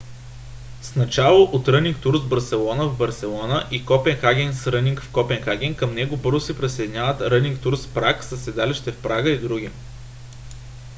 с 0.81 0.95
начало 0.95 1.43
от 1.43 1.67
running 1.67 1.95
tours 2.03 2.27
barcelona 2.29 2.87
в 2.89 2.97
барселона 2.97 3.67
и 3.71 3.85
copenhagen's 3.85 4.61
running 4.69 4.99
в 4.99 5.11
копенхаген 5.13 5.75
към 5.75 5.93
него 5.95 6.17
бързо 6.17 6.39
се 6.39 6.57
присъединяват 6.57 7.19
running 7.31 7.57
tours 7.57 7.87
prague 7.95 8.21
със 8.21 8.43
седалище 8.43 8.91
в 8.91 9.01
прага 9.01 9.29
и 9.29 9.37
други 9.41 9.69